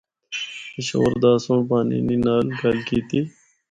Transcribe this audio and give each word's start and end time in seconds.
ایشور 0.77 1.11
داس 1.21 1.39
سنڑ 1.45 1.61
پانینی 1.69 2.17
نال 2.25 2.45
گل 2.59 2.77
کیتی۔ 2.87 3.19